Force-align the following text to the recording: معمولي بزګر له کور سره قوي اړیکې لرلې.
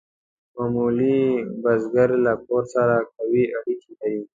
معمولي 0.55 1.19
بزګر 1.61 2.09
له 2.25 2.33
کور 2.45 2.63
سره 2.73 2.95
قوي 3.15 3.43
اړیکې 3.57 3.89
لرلې. 3.99 4.23